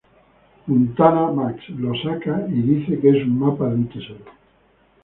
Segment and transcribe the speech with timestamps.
[0.65, 4.25] Montana Max se lo saca, y dice que es un mapa de un tesoro.